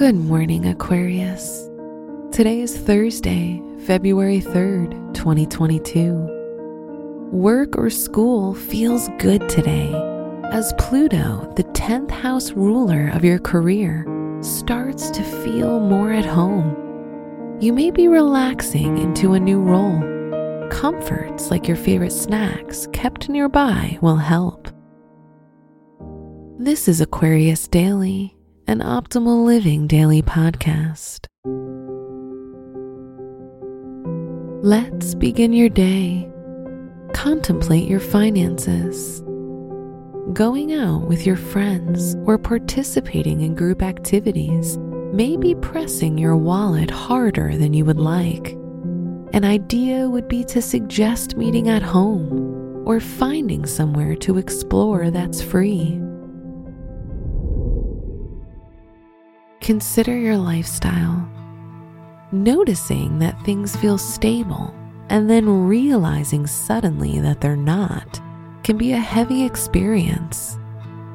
Good 0.00 0.14
morning, 0.14 0.64
Aquarius. 0.64 1.68
Today 2.32 2.62
is 2.62 2.74
Thursday, 2.74 3.60
February 3.84 4.40
3rd, 4.40 5.12
2022. 5.12 7.28
Work 7.30 7.76
or 7.76 7.90
school 7.90 8.54
feels 8.54 9.10
good 9.18 9.46
today 9.50 9.92
as 10.52 10.72
Pluto, 10.78 11.52
the 11.54 11.64
10th 11.64 12.10
house 12.10 12.52
ruler 12.52 13.10
of 13.12 13.26
your 13.26 13.38
career, 13.40 14.06
starts 14.40 15.10
to 15.10 15.22
feel 15.22 15.80
more 15.80 16.10
at 16.10 16.24
home. 16.24 17.58
You 17.60 17.74
may 17.74 17.90
be 17.90 18.08
relaxing 18.08 18.96
into 18.96 19.34
a 19.34 19.38
new 19.38 19.60
role. 19.60 20.00
Comforts 20.70 21.50
like 21.50 21.68
your 21.68 21.76
favorite 21.76 22.12
snacks 22.12 22.86
kept 22.94 23.28
nearby 23.28 23.98
will 24.00 24.16
help. 24.16 24.66
This 26.58 26.88
is 26.88 27.02
Aquarius 27.02 27.68
Daily 27.68 28.34
an 28.66 28.80
optimal 28.80 29.44
living 29.44 29.86
daily 29.86 30.22
podcast. 30.22 31.26
Let's 34.62 35.14
begin 35.14 35.52
your 35.52 35.68
day. 35.68 36.30
Contemplate 37.12 37.88
your 37.88 38.00
finances. 38.00 39.22
Going 40.32 40.74
out 40.74 41.08
with 41.08 41.26
your 41.26 41.36
friends 41.36 42.14
or 42.26 42.38
participating 42.38 43.40
in 43.40 43.54
group 43.54 43.82
activities 43.82 44.78
may 45.12 45.36
be 45.36 45.54
pressing 45.56 46.18
your 46.18 46.36
wallet 46.36 46.90
harder 46.90 47.56
than 47.56 47.74
you 47.74 47.84
would 47.84 47.98
like. 47.98 48.52
An 49.32 49.44
idea 49.44 50.08
would 50.08 50.28
be 50.28 50.44
to 50.44 50.60
suggest 50.60 51.36
meeting 51.36 51.68
at 51.68 51.82
home 51.82 52.86
or 52.86 53.00
finding 53.00 53.66
somewhere 53.66 54.14
to 54.16 54.38
explore 54.38 55.10
that's 55.10 55.42
free. 55.42 56.00
Consider 59.60 60.16
your 60.16 60.38
lifestyle, 60.38 61.28
noticing 62.32 63.18
that 63.18 63.40
things 63.44 63.76
feel 63.76 63.98
stable 63.98 64.74
and 65.10 65.28
then 65.28 65.66
realizing 65.66 66.46
suddenly 66.46 67.20
that 67.20 67.42
they're 67.42 67.56
not 67.56 68.20
can 68.64 68.78
be 68.78 68.92
a 68.92 68.98
heavy 68.98 69.44
experience. 69.44 70.58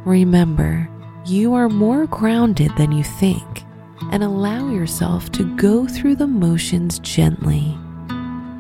Remember, 0.06 0.88
you 1.26 1.56
are 1.56 1.70
more 1.70 2.06
grounded 2.06 2.72
than 2.78 2.92
you 2.92 3.04
think 3.04 3.64
and 4.12 4.24
allow 4.24 4.70
yourself 4.70 5.32
to 5.32 5.56
go 5.56 5.88
through 5.88 6.16
the 6.16 6.28
motions 6.28 7.00
gently. 7.00 7.76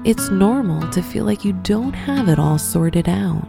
It's 0.04 0.30
normal 0.30 0.90
to 0.90 1.04
feel 1.04 1.26
like 1.26 1.46
you 1.46 1.54
don't 1.54 1.94
have 1.94 2.28
it 2.28 2.40
all 2.40 2.58
sorted 2.58 3.08
out. 3.08 3.48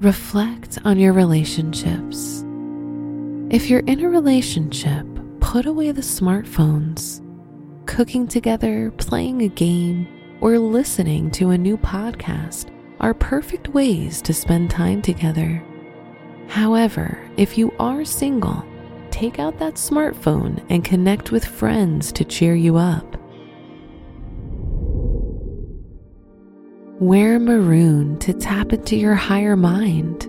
Reflect 0.00 0.78
on 0.84 0.98
your 0.98 1.14
relationships 1.14 2.44
if 3.50 3.70
you're 3.70 3.80
in 3.80 4.04
a 4.04 4.08
relationship, 4.08 5.06
put 5.40 5.64
away 5.64 5.90
the 5.90 6.02
smartphones. 6.02 7.24
Cooking 7.86 8.28
together, 8.28 8.90
playing 8.98 9.40
a 9.40 9.48
game, 9.48 10.06
or 10.42 10.58
listening 10.58 11.30
to 11.30 11.50
a 11.50 11.58
new 11.58 11.78
podcast 11.78 12.70
are 13.00 13.14
perfect 13.14 13.68
ways 13.68 14.20
to 14.20 14.34
spend 14.34 14.70
time 14.70 15.00
together. 15.00 15.64
However, 16.48 17.18
if 17.38 17.56
you 17.56 17.72
are 17.78 18.04
single, 18.04 18.62
take 19.10 19.38
out 19.38 19.58
that 19.58 19.74
smartphone 19.74 20.62
and 20.68 20.84
connect 20.84 21.32
with 21.32 21.44
friends 21.44 22.12
to 22.12 22.24
cheer 22.24 22.54
you 22.54 22.76
up. 22.76 23.16
Wear 27.00 27.38
maroon 27.38 28.18
to 28.18 28.34
tap 28.34 28.74
into 28.74 28.96
your 28.96 29.14
higher 29.14 29.56
mind. 29.56 30.27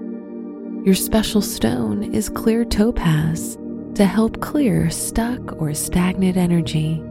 Your 0.85 0.95
special 0.95 1.41
stone 1.41 2.13
is 2.13 2.29
clear 2.29 2.63
topaz 2.63 3.57
to 3.95 4.05
help 4.05 4.39
clear 4.39 4.89
stuck 4.89 5.61
or 5.61 5.73
stagnant 5.73 6.37
energy. 6.37 7.03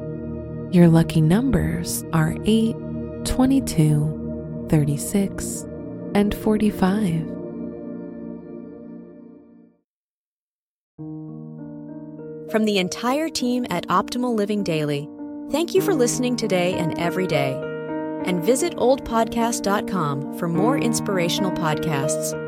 Your 0.70 0.88
lucky 0.88 1.20
numbers 1.20 2.02
are 2.14 2.34
8, 2.46 2.74
22, 3.26 4.66
36, 4.70 5.66
and 6.14 6.34
45. 6.34 7.26
From 12.50 12.64
the 12.64 12.78
entire 12.78 13.28
team 13.28 13.66
at 13.68 13.86
Optimal 13.88 14.34
Living 14.34 14.64
Daily, 14.64 15.06
thank 15.50 15.74
you 15.74 15.82
for 15.82 15.94
listening 15.94 16.36
today 16.36 16.72
and 16.72 16.98
every 16.98 17.26
day. 17.26 17.52
And 18.24 18.42
visit 18.42 18.74
oldpodcast.com 18.76 20.38
for 20.38 20.48
more 20.48 20.78
inspirational 20.78 21.50
podcasts. 21.50 22.47